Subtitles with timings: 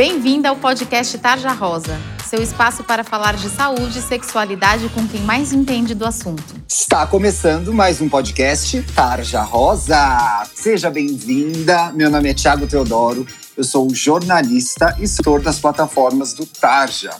[0.00, 5.20] Bem-vinda ao podcast Tarja Rosa, seu espaço para falar de saúde e sexualidade com quem
[5.20, 6.42] mais entende do assunto.
[6.66, 10.42] Está começando mais um podcast Tarja Rosa.
[10.54, 11.92] Seja bem-vinda.
[11.92, 13.26] Meu nome é Tiago Teodoro.
[13.54, 17.10] Eu sou jornalista e editor das plataformas do Tarja.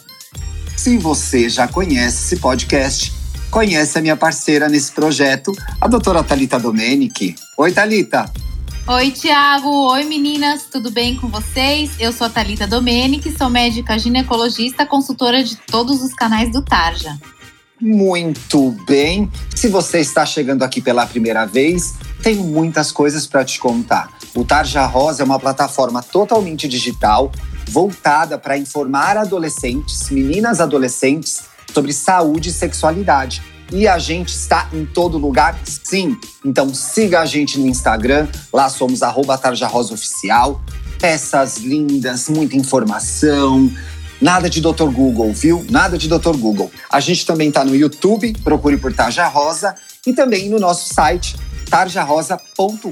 [0.75, 3.13] Se você já conhece esse podcast,
[3.51, 7.35] conhece a minha parceira nesse projeto, a doutora Talita Domenici.
[7.59, 8.25] Oi, Talita.
[8.87, 9.91] Oi, Tiago.
[9.91, 10.63] Oi, meninas.
[10.63, 11.91] Tudo bem com vocês?
[11.99, 17.15] Eu sou a Thalita Domenici, sou médica ginecologista, consultora de todos os canais do Tarja.
[17.79, 19.31] Muito bem.
[19.55, 24.09] Se você está chegando aqui pela primeira vez, tenho muitas coisas para te contar.
[24.33, 27.31] O Tarja Rosa é uma plataforma totalmente digital,
[27.69, 34.85] voltada para informar adolescentes, meninas adolescentes, sobre saúde e sexualidade e a gente está em
[34.85, 36.17] todo lugar, sim.
[36.43, 39.39] Então siga a gente no Instagram, lá somos arroba
[39.91, 40.61] Oficial.
[40.99, 43.71] Peças lindas, muita informação.
[44.21, 44.89] Nada de Dr.
[44.91, 45.65] Google, viu?
[45.69, 46.37] Nada de Dr.
[46.37, 46.71] Google.
[46.91, 49.73] A gente também está no YouTube, procure por Tarja Rosa,
[50.05, 51.35] e também no nosso site
[51.69, 52.91] tarjarosa.com.br.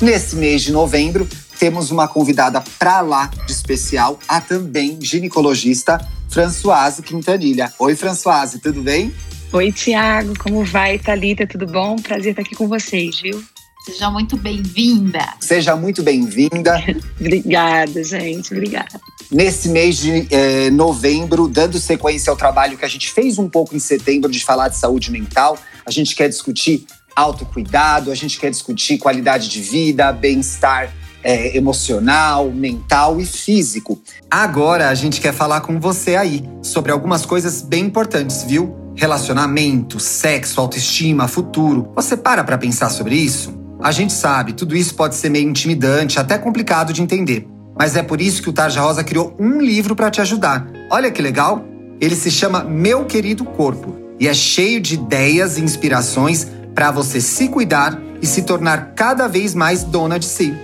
[0.00, 7.02] Nesse mês de novembro, temos uma convidada para lá de especial, a também ginecologista Françoise
[7.02, 7.70] Quintanilha.
[7.78, 9.12] Oi, Françoise, tudo bem?
[9.52, 11.46] Oi, Tiago, como vai, Thalita?
[11.46, 11.96] Tudo bom?
[11.96, 13.44] Prazer estar aqui com vocês, viu?
[13.84, 15.34] Seja muito bem-vinda.
[15.40, 16.82] Seja muito bem-vinda.
[17.20, 18.54] Obrigada, gente.
[18.54, 18.98] Obrigada.
[19.30, 23.76] Nesse mês de eh, novembro, dando sequência ao trabalho que a gente fez um pouco
[23.76, 28.50] em setembro de falar de saúde mental, a gente quer discutir autocuidado, a gente quer
[28.50, 30.90] discutir qualidade de vida, bem-estar
[31.22, 34.00] é, emocional, mental e físico.
[34.30, 38.74] Agora a gente quer falar com você aí sobre algumas coisas bem importantes, viu?
[38.94, 41.90] Relacionamento, sexo, autoestima, futuro.
[41.94, 43.54] Você para para pensar sobre isso?
[43.80, 47.48] A gente sabe, tudo isso pode ser meio intimidante, até complicado de entender.
[47.76, 50.70] Mas é por isso que o Tarja Rosa criou um livro para te ajudar.
[50.90, 51.64] Olha que legal!
[52.00, 57.20] Ele se chama Meu Querido Corpo e é cheio de ideias e inspirações para você
[57.20, 60.54] se cuidar e se tornar cada vez mais dona de si.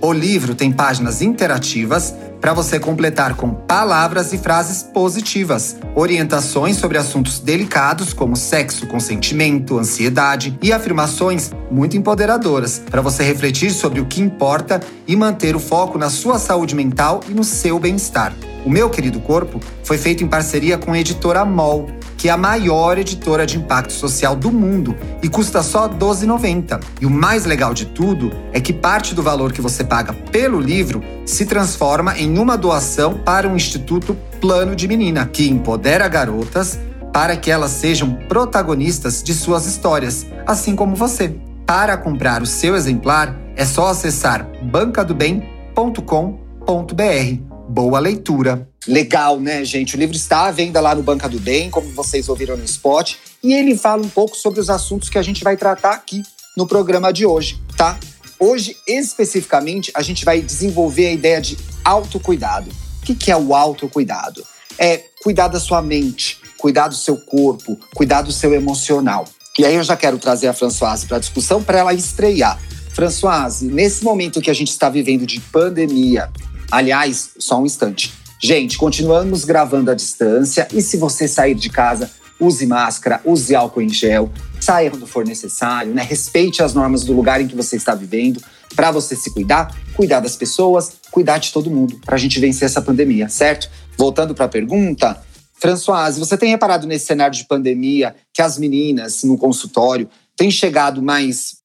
[0.00, 6.96] O livro tem páginas interativas para você completar com palavras e frases positivas, orientações sobre
[6.96, 14.06] assuntos delicados como sexo, consentimento, ansiedade e afirmações muito empoderadoras para você refletir sobre o
[14.06, 18.32] que importa e manter o foco na sua saúde mental e no seu bem-estar.
[18.68, 21.86] O meu querido corpo foi feito em parceria com a editora MOL
[22.18, 26.78] que é a maior editora de impacto social do mundo e custa só R$ 12,90.
[27.00, 30.60] E o mais legal de tudo é que parte do valor que você paga pelo
[30.60, 36.78] livro se transforma em uma doação para o Instituto Plano de Menina, que empodera garotas
[37.10, 41.34] para que elas sejam protagonistas de suas histórias, assim como você.
[41.64, 47.57] Para comprar o seu exemplar, é só acessar bancadobem.com.br.
[47.68, 48.66] Boa leitura!
[48.86, 49.94] Legal, né, gente?
[49.94, 53.16] O livro está à venda lá no Banca do Bem, como vocês ouviram no spot,
[53.42, 56.22] e ele fala um pouco sobre os assuntos que a gente vai tratar aqui
[56.56, 57.98] no programa de hoje, tá?
[58.40, 62.70] Hoje, especificamente, a gente vai desenvolver a ideia de autocuidado.
[63.02, 64.42] O que é o autocuidado?
[64.78, 69.26] É cuidar da sua mente, cuidar do seu corpo, cuidar do seu emocional.
[69.58, 72.58] E aí eu já quero trazer a Françoise para a discussão para ela estrear.
[72.94, 76.32] Françoise, nesse momento que a gente está vivendo de pandemia,
[76.70, 82.08] aliás, só um instante, Gente, continuamos gravando à distância e se você sair de casa,
[82.38, 84.30] use máscara, use álcool em gel,
[84.60, 86.02] saia quando for necessário, né?
[86.02, 88.40] Respeite as normas do lugar em que você está vivendo
[88.76, 92.66] para você se cuidar, cuidar das pessoas, cuidar de todo mundo, para a gente vencer
[92.66, 93.68] essa pandemia, certo?
[93.96, 95.20] Voltando para a pergunta,
[95.54, 101.02] Françoise, você tem reparado nesse cenário de pandemia que as meninas no consultório têm chegado
[101.02, 101.56] mais,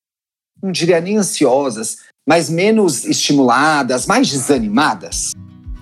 [0.59, 5.33] não diria nem ansiosas, mas menos estimuladas, mais desanimadas?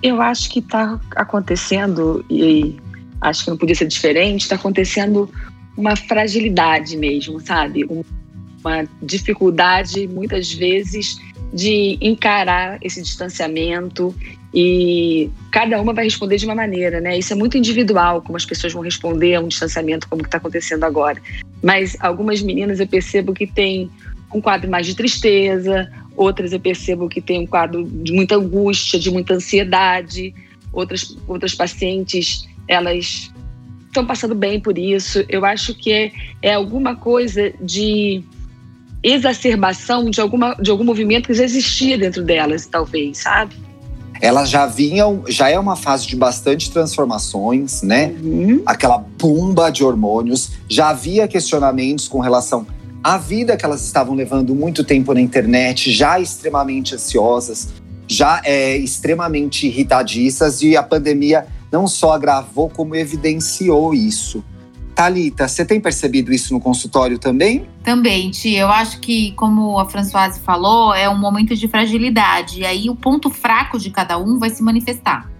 [0.01, 2.75] Eu acho que está acontecendo, e
[3.21, 5.29] acho que não podia ser diferente, está acontecendo
[5.77, 7.85] uma fragilidade mesmo, sabe?
[8.63, 11.19] Uma dificuldade, muitas vezes,
[11.53, 14.15] de encarar esse distanciamento
[14.53, 17.17] e cada uma vai responder de uma maneira, né?
[17.17, 20.83] Isso é muito individual, como as pessoas vão responder a um distanciamento como está acontecendo
[20.83, 21.21] agora.
[21.63, 23.89] Mas algumas meninas eu percebo que têm
[24.33, 28.99] um quadro mais de tristeza, outras eu percebo que tem um quadro de muita angústia,
[28.99, 30.33] de muita ansiedade,
[30.71, 33.31] outras, outras pacientes, elas
[33.87, 35.23] estão passando bem por isso.
[35.27, 36.11] Eu acho que é,
[36.41, 38.23] é alguma coisa de
[39.03, 43.55] exacerbação de, alguma, de algum movimento que já existia dentro delas, talvez, sabe?
[44.21, 48.13] Elas já vinham, já é uma fase de bastante transformações, né?
[48.21, 48.61] Uhum.
[48.67, 50.51] Aquela bomba de hormônios.
[50.69, 52.67] Já havia questionamentos com relação
[53.03, 57.73] a vida que elas estavam levando muito tempo na internet, já extremamente ansiosas,
[58.07, 64.43] já é, extremamente irritadiças e a pandemia não só agravou, como evidenciou isso.
[64.93, 67.65] Talita, você tem percebido isso no consultório também?
[67.83, 68.59] Também, Tia.
[68.59, 72.59] Eu acho que, como a Françoise falou, é um momento de fragilidade.
[72.59, 75.31] E aí o ponto fraco de cada um vai se manifestar.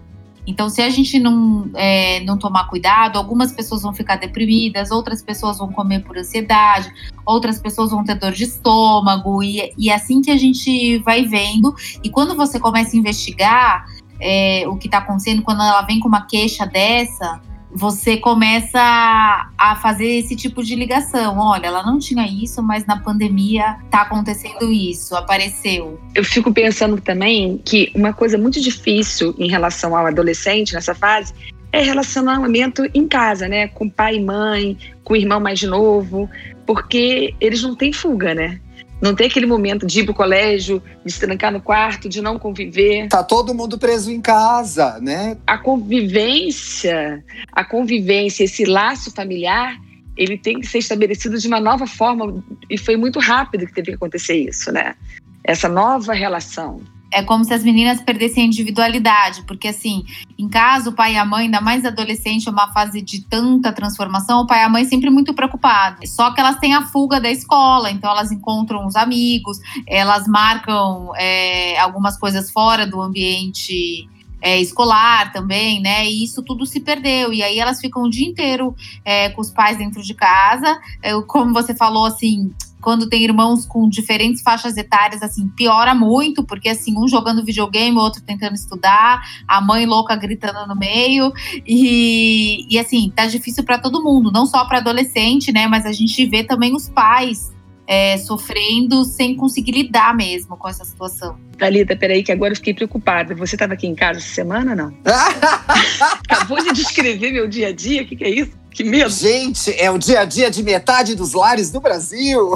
[0.46, 5.22] Então, se a gente não, é, não tomar cuidado, algumas pessoas vão ficar deprimidas, outras
[5.22, 6.92] pessoas vão comer por ansiedade,
[7.24, 11.24] outras pessoas vão ter dor de estômago, e, e é assim que a gente vai
[11.24, 11.74] vendo.
[12.02, 13.86] E quando você começa a investigar
[14.20, 17.40] é, o que está acontecendo, quando ela vem com uma queixa dessa,
[17.74, 21.38] você começa a fazer esse tipo de ligação.
[21.38, 25.98] Olha, ela não tinha isso, mas na pandemia tá acontecendo isso, apareceu.
[26.14, 31.32] Eu fico pensando também que uma coisa muito difícil em relação ao adolescente nessa fase
[31.72, 33.68] é relacionamento em casa, né?
[33.68, 36.28] Com pai e mãe, com o irmão mais novo,
[36.66, 38.60] porque eles não têm fuga, né?
[39.02, 42.38] Não tem aquele momento de ir pro colégio, de se trancar no quarto, de não
[42.38, 43.08] conviver.
[43.08, 45.36] Tá todo mundo preso em casa, né?
[45.44, 49.76] A convivência, a convivência, esse laço familiar,
[50.16, 53.88] ele tem que ser estabelecido de uma nova forma e foi muito rápido que teve
[53.88, 54.94] que acontecer isso, né?
[55.42, 56.80] Essa nova relação
[57.12, 60.04] é como se as meninas perdessem a individualidade, porque assim,
[60.38, 63.72] em casa, o pai e a mãe, ainda mais adolescente, é uma fase de tanta
[63.72, 66.10] transformação, o pai e a mãe sempre muito preocupados.
[66.10, 71.12] Só que elas têm a fuga da escola, então elas encontram os amigos, elas marcam
[71.16, 74.08] é, algumas coisas fora do ambiente
[74.42, 76.04] é, escolar também, né?
[76.04, 77.32] E isso tudo se perdeu.
[77.32, 78.74] E aí elas ficam o dia inteiro
[79.04, 80.78] é, com os pais dentro de casa.
[81.00, 86.44] É, como você falou, assim, quando tem irmãos com diferentes faixas etárias, assim, piora muito,
[86.44, 91.32] porque assim, um jogando videogame, o outro tentando estudar, a mãe louca gritando no meio,
[91.66, 95.92] e, e assim, tá difícil para todo mundo, não só para adolescente, né, mas a
[95.92, 97.52] gente vê também os pais
[97.86, 101.38] é, sofrendo sem conseguir lidar mesmo com essa situação.
[101.58, 103.34] Thalita, peraí, que agora eu fiquei preocupada.
[103.34, 104.92] Você estava aqui em casa essa semana, não?
[106.28, 108.61] Acabou de descrever meu dia a dia, o que, que é isso?
[108.74, 109.10] Que medo.
[109.10, 112.52] Gente, é o dia a dia de metade dos lares do Brasil.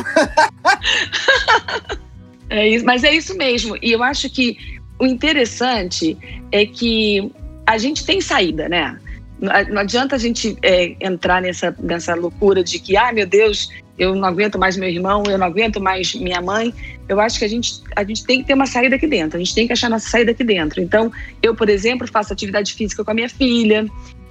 [2.48, 3.76] é isso, mas é isso mesmo.
[3.82, 4.56] E eu acho que
[4.98, 6.16] o interessante
[6.50, 7.30] é que
[7.66, 8.98] a gente tem saída, né?
[9.38, 14.14] Não adianta a gente é, entrar nessa, nessa loucura de que, ah, meu Deus, eu
[14.14, 16.72] não aguento mais meu irmão, eu não aguento mais minha mãe.
[17.08, 19.38] Eu acho que a gente, a gente tem que ter uma saída aqui dentro, a
[19.38, 20.80] gente tem que achar nossa saída aqui dentro.
[20.80, 21.12] Então,
[21.42, 23.86] eu, por exemplo, faço atividade física com a minha filha,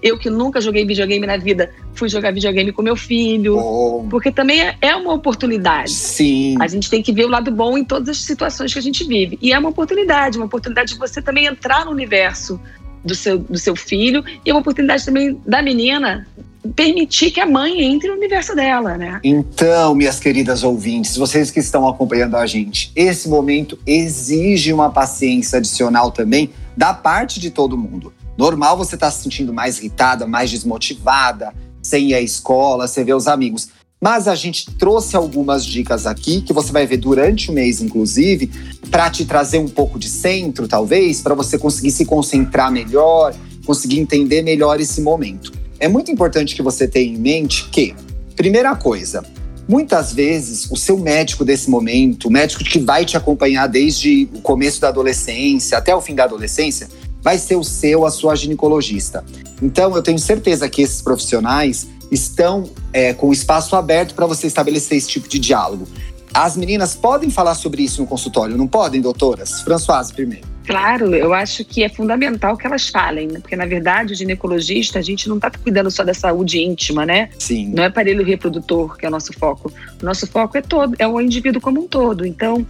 [0.06, 3.58] eu que nunca joguei videogame na vida, fui jogar videogame com meu filho.
[3.58, 4.06] Oh.
[4.10, 5.92] Porque também é, é uma oportunidade.
[5.92, 6.56] Sim.
[6.60, 9.04] A gente tem que ver o lado bom em todas as situações que a gente
[9.04, 9.40] vive.
[9.42, 12.60] E é uma oportunidade, uma oportunidade de você também entrar no universo
[13.04, 16.28] do seu, do seu filho e é uma oportunidade também da menina
[16.74, 19.20] permitir que a mãe entre no universo dela, né?
[19.24, 25.58] Então, minhas queridas ouvintes, vocês que estão acompanhando a gente, esse momento exige uma paciência
[25.58, 28.14] adicional também da parte de todo mundo.
[28.38, 33.04] Normal você estar tá se sentindo mais irritada, mais desmotivada, sem ir à escola, sem
[33.04, 33.70] ver os amigos.
[34.02, 38.52] Mas a gente trouxe algumas dicas aqui que você vai ver durante o mês, inclusive,
[38.92, 43.34] para te trazer um pouco de centro, talvez, para você conseguir se concentrar melhor,
[43.66, 45.52] conseguir entender melhor esse momento.
[45.80, 47.94] É muito importante que você tenha em mente que,
[48.36, 49.24] primeira coisa,
[49.68, 54.42] muitas vezes o seu médico desse momento, o médico que vai te acompanhar desde o
[54.42, 56.88] começo da adolescência até o fim da adolescência,
[57.22, 59.24] vai ser o seu, a sua ginecologista.
[59.62, 64.98] Então, eu tenho certeza que esses profissionais estão é, com espaço aberto para você estabelecer
[64.98, 65.88] esse tipo de diálogo.
[66.34, 69.62] As meninas podem falar sobre isso no consultório, não podem, doutoras?
[69.62, 70.55] Françoise, primeiro.
[70.66, 73.40] Claro, eu acho que é fundamental que elas falem, né?
[73.40, 77.30] porque na verdade o ginecologista, a gente não está cuidando só da saúde íntima, né?
[77.38, 77.72] Sim.
[77.74, 79.72] Não é aparelho reprodutor que é o nosso foco.
[80.02, 82.26] O nosso foco é todo, é o indivíduo como um todo.
[82.26, 82.66] Então,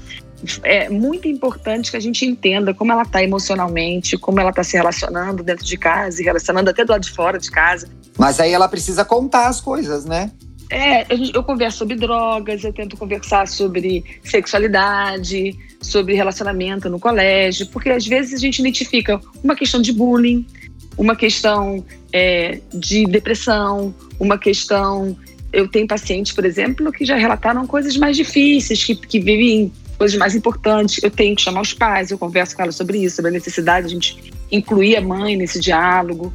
[0.63, 4.75] é muito importante que a gente entenda como ela está emocionalmente, como ela está se
[4.77, 7.87] relacionando dentro de casa e relacionando até do lado de fora de casa.
[8.17, 10.31] Mas aí ela precisa contar as coisas, né?
[10.69, 17.89] É, eu converso sobre drogas, eu tento conversar sobre sexualidade, sobre relacionamento no colégio, porque
[17.89, 20.45] às vezes a gente identifica uma questão de bullying,
[20.97, 25.15] uma questão é, de depressão, uma questão.
[25.53, 30.17] Eu tenho pacientes, por exemplo, que já relataram coisas mais difíceis, que, que vivem coisas
[30.17, 31.01] mais importantes.
[31.03, 33.87] Eu tenho que chamar os pais, eu converso com elas sobre isso, sobre a necessidade
[33.87, 36.33] de a gente incluir a mãe nesse diálogo.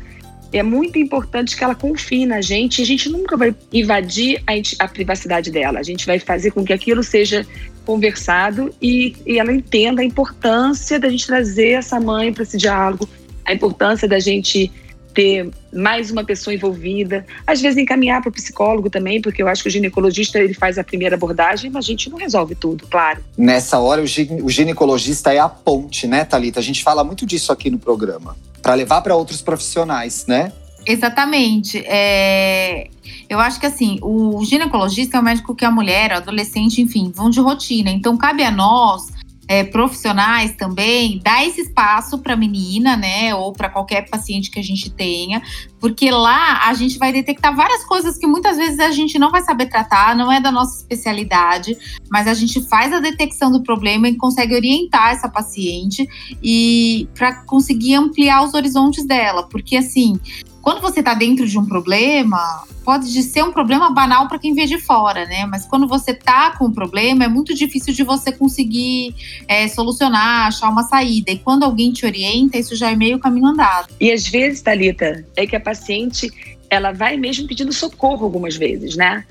[0.53, 4.89] É muito importante que ela confie na gente a gente nunca vai invadir a, a
[4.89, 5.79] privacidade dela.
[5.79, 7.47] A gente vai fazer com que aquilo seja
[7.85, 13.09] conversado e, e ela entenda a importância da gente trazer essa mãe para esse diálogo,
[13.45, 14.71] a importância da gente
[15.13, 19.63] ter mais uma pessoa envolvida, às vezes encaminhar para o psicólogo também, porque eu acho
[19.63, 23.23] que o ginecologista ele faz a primeira abordagem, mas a gente não resolve tudo, claro.
[23.37, 26.61] Nessa hora, o ginecologista é a ponte, né, Talita?
[26.61, 28.37] A gente fala muito disso aqui no programa,
[28.71, 30.53] para levar para outros profissionais, né?
[30.87, 31.79] Exatamente.
[31.87, 32.89] É...
[33.29, 37.11] Eu acho que assim, o ginecologista é o médico que a mulher, o adolescente, enfim,
[37.13, 37.91] vão de rotina.
[37.91, 39.09] Então, cabe a nós
[39.51, 44.61] é, profissionais também, dar esse espaço para a menina, né, ou para qualquer paciente que
[44.61, 45.43] a gente tenha,
[45.81, 49.43] porque lá a gente vai detectar várias coisas que muitas vezes a gente não vai
[49.43, 51.77] saber tratar, não é da nossa especialidade,
[52.09, 56.09] mas a gente faz a detecção do problema e consegue orientar essa paciente
[56.41, 60.21] e para conseguir ampliar os horizontes dela, porque assim,
[60.63, 64.67] quando você está dentro de um problema, pode ser um problema banal para quem vê
[64.67, 65.47] de fora, né?
[65.47, 69.15] Mas quando você tá com um problema, é muito difícil de você conseguir
[69.49, 71.31] é, solucionar, achar uma saída.
[71.31, 73.89] E quando alguém te orienta, isso já é meio caminho andado.
[73.99, 76.31] E às vezes, Thalita, é que a paciente
[76.69, 79.25] ela vai mesmo pedindo socorro algumas vezes, né?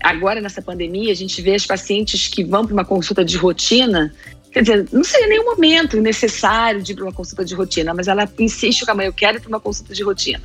[0.00, 4.12] Agora, nessa pandemia, a gente vê as pacientes que vão para uma consulta de rotina
[4.52, 8.08] Quer dizer, não seria nenhum momento necessário de ir para uma consulta de rotina, mas
[8.08, 10.42] ela insiste com a mãe, eu quero ir para uma consulta de rotina.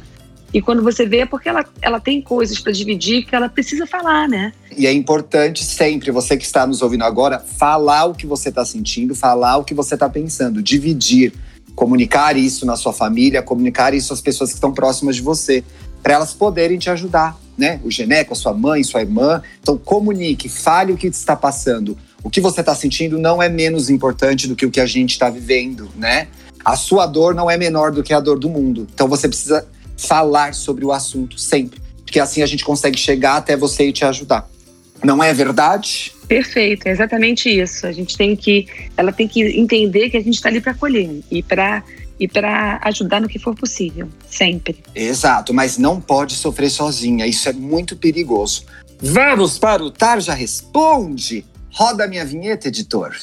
[0.53, 3.88] E quando você vê, é porque ela, ela tem coisas para dividir que ela precisa
[3.88, 4.53] falar, né?
[4.77, 8.63] E é importante sempre, você que está nos ouvindo agora, falar o que você está
[8.63, 11.33] sentindo, falar o que você está pensando, dividir,
[11.75, 15.63] comunicar isso na sua família, comunicar isso às pessoas que estão próximas de você,
[16.03, 17.79] para elas poderem te ajudar, né?
[17.83, 19.41] O geneco, a sua mãe, sua irmã.
[19.60, 23.89] Então, comunique, fale o que está passando o que você está sentindo não é menos
[23.89, 26.27] importante do que o que a gente está vivendo, né?
[26.63, 28.88] A sua dor não é menor do que a dor do mundo.
[28.94, 33.58] Então você precisa falar sobre o assunto sempre, porque assim a gente consegue chegar até
[33.58, 34.50] você e te ajudar.
[35.03, 36.13] Não é verdade?
[36.27, 37.86] Perfeito, é exatamente isso.
[37.86, 41.22] A gente tem que, ela tem que entender que a gente está ali para acolher
[41.30, 41.84] e para
[42.20, 44.77] e para ajudar no que for possível, sempre.
[44.96, 47.25] Exato, mas não pode sofrer sozinha.
[47.25, 48.63] Isso é muito perigoso.
[49.01, 51.44] Vamos para o Tarja Responde.
[51.75, 53.15] Roda a minha vinheta, editor.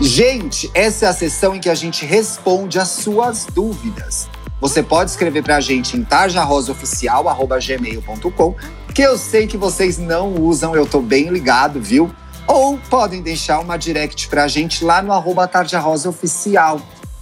[0.00, 4.28] Gente, essa é a sessão em que a gente responde as suas dúvidas.
[4.60, 8.56] Você pode escrever para a gente em tarjarosaoficial.gmail.com,
[8.92, 12.12] que eu sei que vocês não usam, eu tô bem ligado, viu?
[12.48, 16.78] Ou podem deixar uma direct para a gente lá no arroba tarjarosaoficial.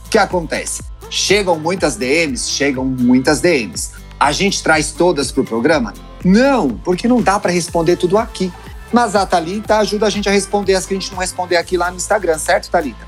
[0.06, 0.82] O que acontece?
[1.10, 2.48] Chegam muitas DMs?
[2.48, 3.90] Chegam muitas DMs.
[4.18, 5.92] A gente traz todas para o programa?
[6.24, 8.52] Não, porque não dá para responder tudo aqui.
[8.92, 11.76] Mas a Thalita ajuda a gente a responder as que a gente não responder aqui
[11.76, 13.06] lá no Instagram, certo, Thalita?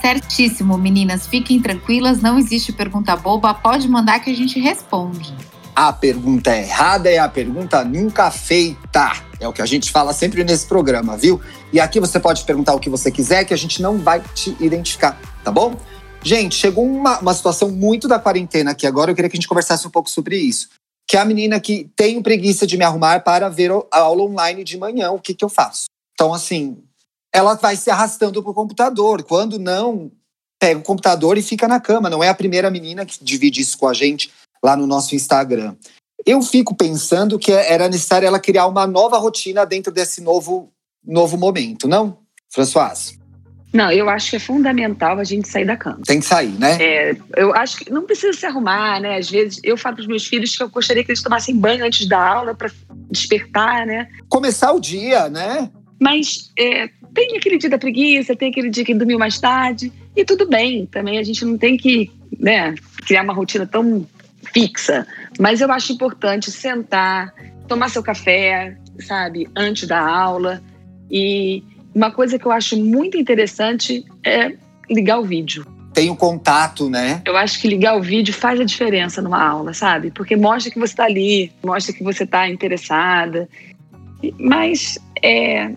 [0.00, 1.26] Certíssimo, meninas.
[1.26, 5.34] Fiquem tranquilas, não existe pergunta boba, pode mandar que a gente responde.
[5.74, 9.12] A pergunta errada é a pergunta nunca feita.
[9.40, 11.40] É o que a gente fala sempre nesse programa, viu?
[11.72, 14.56] E aqui você pode perguntar o que você quiser, que a gente não vai te
[14.60, 15.74] identificar, tá bom?
[16.22, 19.48] Gente, chegou uma, uma situação muito da quarentena aqui agora, eu queria que a gente
[19.48, 20.68] conversasse um pouco sobre isso
[21.06, 24.64] que é a menina que tem preguiça de me arrumar para ver a aula online
[24.64, 25.84] de manhã, o que, que eu faço?
[26.14, 26.82] Então, assim,
[27.32, 29.22] ela vai se arrastando para o computador.
[29.22, 30.10] Quando não,
[30.58, 32.08] pega o computador e fica na cama.
[32.08, 34.30] Não é a primeira menina que divide isso com a gente
[34.62, 35.76] lá no nosso Instagram.
[36.24, 40.72] Eu fico pensando que era necessário ela criar uma nova rotina dentro desse novo,
[41.04, 42.16] novo momento, não,
[42.50, 43.18] François?
[43.74, 45.98] Não, eu acho que é fundamental a gente sair da cama.
[46.06, 46.78] Tem que sair, né?
[46.80, 49.18] É, eu acho que não precisa se arrumar, né?
[49.18, 51.84] Às vezes eu falo para os meus filhos que eu gostaria que eles tomassem banho
[51.84, 52.70] antes da aula para
[53.10, 54.06] despertar, né?
[54.28, 55.68] Começar o dia, né?
[56.00, 60.24] Mas é, tem aquele dia da preguiça, tem aquele dia que dormiu mais tarde, e
[60.24, 60.86] tudo bem.
[60.86, 64.06] Também a gente não tem que né, criar uma rotina tão
[64.52, 65.04] fixa.
[65.38, 67.34] Mas eu acho importante sentar,
[67.66, 70.62] tomar seu café, sabe, antes da aula
[71.10, 71.64] e
[71.94, 74.52] uma coisa que eu acho muito interessante é
[74.90, 75.66] ligar o vídeo.
[75.92, 77.22] Tem o contato, né?
[77.24, 80.10] Eu acho que ligar o vídeo faz a diferença numa aula, sabe?
[80.10, 83.48] Porque mostra que você está ali, mostra que você está interessada.
[84.38, 85.70] Mas, é,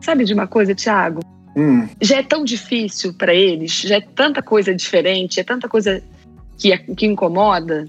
[0.00, 1.20] sabe de uma coisa, Thiago?
[1.54, 1.86] Hum.
[2.00, 6.02] Já é tão difícil para eles, já é tanta coisa diferente, é tanta coisa
[6.56, 7.86] que, que incomoda,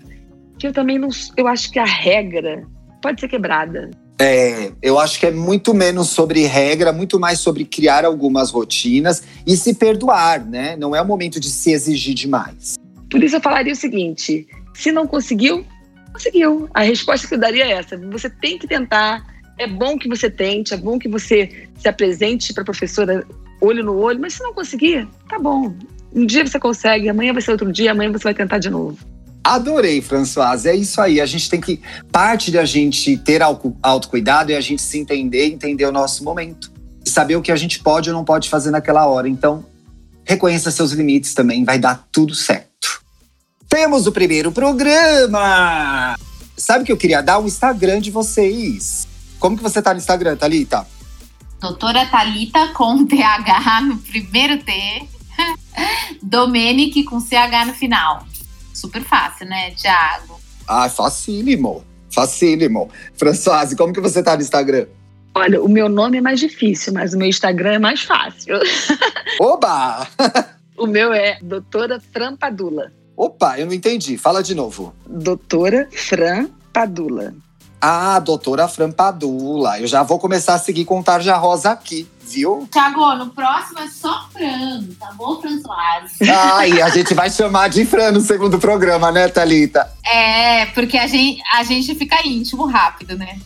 [0.57, 1.09] que eu também não.
[1.37, 2.63] Eu acho que a regra
[3.01, 3.89] pode ser quebrada.
[4.23, 9.23] É, eu acho que é muito menos sobre regra, muito mais sobre criar algumas rotinas
[9.47, 10.75] e se perdoar, né?
[10.75, 12.75] Não é o momento de se exigir demais.
[13.09, 15.65] Por isso eu falaria o seguinte: se não conseguiu,
[16.13, 16.69] conseguiu.
[16.71, 19.25] A resposta que eu daria é essa: você tem que tentar.
[19.57, 23.25] É bom que você tente, é bom que você se apresente para a professora
[23.59, 25.73] olho no olho, mas se não conseguir, tá bom.
[26.13, 28.99] Um dia você consegue, amanhã vai ser outro dia, amanhã você vai tentar de novo.
[29.43, 30.67] Adorei, Françoise.
[30.67, 31.19] É isso aí.
[31.19, 31.81] A gente tem que.
[32.11, 33.41] Parte da gente ter
[33.81, 36.71] autocuidado é a gente se entender, entender o nosso momento.
[37.05, 39.27] Saber o que a gente pode ou não pode fazer naquela hora.
[39.27, 39.65] Então,
[40.23, 43.01] reconheça seus limites também, vai dar tudo certo.
[43.67, 46.15] Temos o primeiro programa!
[46.57, 49.07] Sabe que eu queria dar o Instagram de vocês?
[49.39, 50.85] Como que você tá no Instagram, Thalita?
[51.59, 55.07] Doutora Thalita com TH no primeiro T.
[56.21, 58.25] Domenic com CH no final.
[58.73, 60.39] Super fácil, né, Thiago?
[60.67, 61.83] Ah, facílimo.
[62.13, 62.89] Facílimo.
[63.13, 64.85] Françoise, como que você tá no Instagram?
[65.33, 68.55] Olha, o meu nome é mais difícil, mas o meu Instagram é mais fácil.
[69.39, 70.07] Oba!
[70.77, 72.91] o meu é Doutora Fran Padula.
[73.15, 74.17] Opa, eu não entendi.
[74.17, 74.93] Fala de novo.
[75.07, 77.33] Doutora Fran Padula.
[77.83, 79.79] Ah, doutora Fran Padula.
[79.79, 82.69] Eu já vou começar a seguir com Tarja Rosa aqui, viu?
[82.71, 86.29] Tiago, no próximo é só Fran, tá bom, Françoise?
[86.29, 89.91] Ai, a gente vai chamar de Fran no segundo programa, né, Thalita?
[90.05, 93.39] É, porque a gente, a gente fica íntimo rápido, né?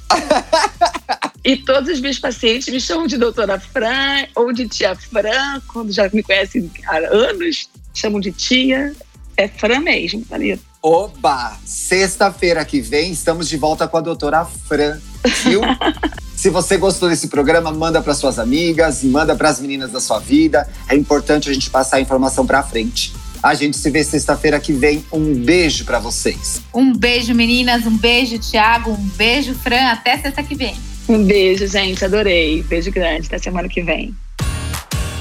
[1.42, 5.94] e todos os meus pacientes me chamam de doutora Fran ou de tia Fran, quando
[5.94, 8.94] já me conhecem há anos, chamam de tia.
[9.38, 10.75] É Fran mesmo, Thalita.
[10.88, 11.58] Oba!
[11.65, 15.00] Sexta-feira que vem estamos de volta com a doutora Fran,
[15.44, 15.60] viu?
[16.38, 20.20] Se você gostou desse programa, manda para suas amigas, manda para as meninas da sua
[20.20, 20.70] vida.
[20.88, 23.12] É importante a gente passar a informação para frente.
[23.42, 25.04] A gente se vê sexta-feira que vem.
[25.12, 26.62] Um beijo para vocês.
[26.72, 27.88] Um beijo, meninas.
[27.88, 28.92] Um beijo, Thiago.
[28.92, 29.88] Um beijo, Fran.
[29.88, 30.75] Até sexta que vem.
[31.10, 32.06] Um beijo, gente.
[32.06, 32.62] Adorei.
[32.62, 33.25] Beijo grande.
[33.25, 34.13] Até semana que vem.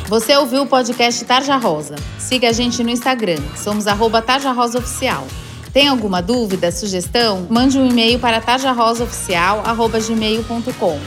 [0.09, 1.97] Você ouviu o podcast Tarja Rosa.
[2.18, 3.40] Siga a gente no Instagram.
[3.56, 5.26] Somos arroba Tarja Rosa Oficial.
[5.75, 7.47] Tem alguma dúvida, sugestão?
[7.50, 11.00] Mande um e-mail para tarjarosaoficial.gmail.com.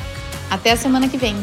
[0.51, 1.37] Até a semana que vem.